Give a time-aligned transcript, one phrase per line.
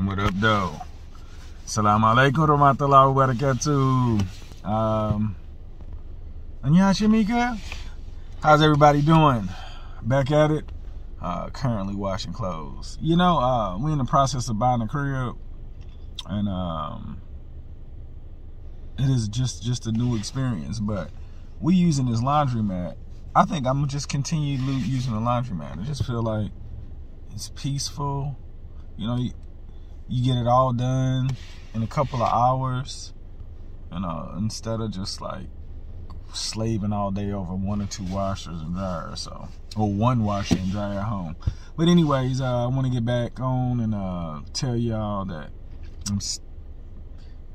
[0.00, 0.80] What up, though?
[1.66, 4.24] Assalamu alaikum warahmatullahi wabarakatuh.
[4.64, 5.34] Um,
[7.10, 7.58] Mika.
[8.40, 9.48] How's everybody doing?
[10.02, 10.70] Back at it.
[11.20, 12.96] Uh, currently washing clothes.
[13.00, 15.36] You know, uh, we in the process of buying a crib,
[16.26, 17.20] and um,
[19.00, 20.78] it is just just a new experience.
[20.78, 21.10] But
[21.60, 22.94] we using this laundromat.
[23.34, 25.80] I think I'm just continue using the laundromat.
[25.80, 26.52] I just feel like
[27.34, 28.38] it's peaceful.
[28.96, 29.30] You know,
[30.08, 31.30] you, get it all done
[31.74, 33.12] in a couple of hours.
[33.92, 35.46] You know, instead of just like
[36.32, 39.20] slaving all day over one or two washers and dryers.
[39.20, 41.36] So, or one washer and dryer at home.
[41.76, 45.50] But anyways, uh, I want to get back on and uh, tell y'all that
[46.10, 46.20] I'm,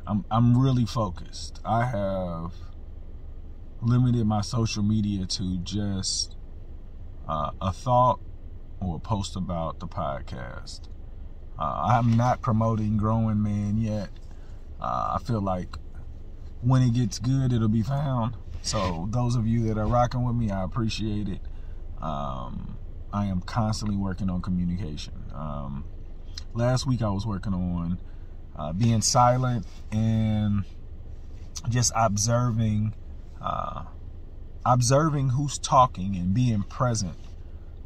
[0.07, 1.59] I'm I'm really focused.
[1.65, 2.54] I have
[3.81, 6.35] limited my social media to just
[7.27, 8.20] uh, a thought
[8.79, 10.81] or a post about the podcast.
[11.57, 14.09] Uh, I'm not promoting Growing Man yet.
[14.80, 15.77] Uh, I feel like
[16.62, 18.35] when it gets good, it'll be found.
[18.62, 21.41] So those of you that are rocking with me, I appreciate it.
[22.01, 22.77] Um,
[23.12, 25.13] I am constantly working on communication.
[25.34, 25.85] Um,
[26.54, 27.99] last week I was working on
[28.55, 30.63] uh, being silent and
[31.70, 32.93] just observing,
[33.41, 33.84] uh,
[34.65, 37.18] observing who's talking and being present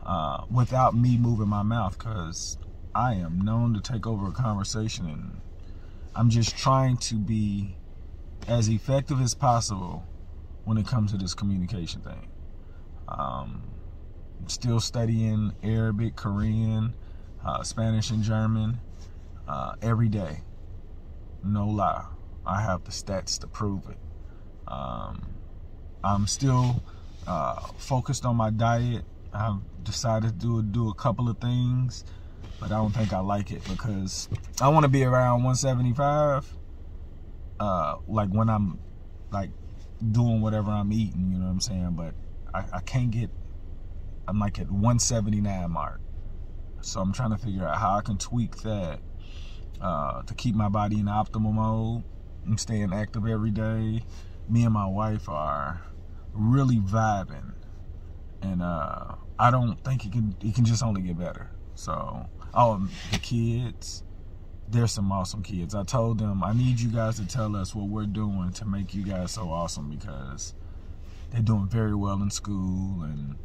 [0.06, 2.58] uh, without me moving my mouth because
[2.96, 5.42] I am known to take over a conversation and
[6.16, 7.76] I'm just trying to be
[8.48, 10.04] as effective as possible
[10.66, 12.28] when it comes to this communication thing.
[13.08, 13.64] Um,
[14.48, 16.94] still studying Arabic, Korean,
[17.46, 18.80] uh, Spanish, and German
[19.48, 20.42] uh, every day.
[21.44, 22.06] No lie.
[22.46, 23.98] I have the stats to prove it.
[24.68, 25.22] Um,
[26.04, 26.82] I'm still
[27.28, 29.06] uh, focused on my diet.
[29.34, 32.04] I've decided to do, do a couple of things
[32.60, 34.30] but I don't think I like it because
[34.62, 36.58] I want to be around 175.
[37.60, 38.80] Uh, like when I'm
[39.32, 39.52] like
[40.12, 41.94] doing whatever I'm eating, you know what I'm saying?
[41.96, 42.14] But
[42.54, 43.30] I, I can't get.
[44.28, 46.02] I'm like at 179 mark,
[46.82, 49.00] so I'm trying to figure out how I can tweak that
[49.80, 52.04] uh, to keep my body in optimal mode.
[52.46, 54.04] I'm staying active every day.
[54.50, 55.82] Me and my wife are
[56.34, 57.54] really vibing,
[58.42, 60.36] and uh, I don't think it can.
[60.44, 61.52] It can just only get better.
[61.78, 62.28] So
[62.60, 64.04] Oh, the kids.
[64.68, 65.76] There's some awesome kids.
[65.76, 68.96] I told them I need you guys to tell us what we're doing to make
[68.96, 70.56] you guys so awesome because
[71.30, 73.36] they're doing very well in school and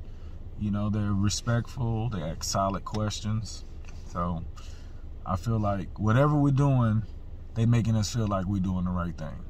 [0.59, 2.09] you know they're respectful.
[2.09, 3.66] They ask solid questions.
[4.09, 4.44] So
[5.26, 7.03] I feel like whatever we're doing,
[7.54, 9.44] they making us feel like we're doing the right thing.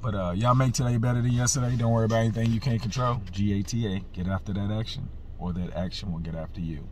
[0.00, 1.76] But uh, y'all make today better than yesterday.
[1.76, 3.20] Don't worry about anything you can't control.
[3.32, 6.88] GATA, get after that action, or that action will get after you.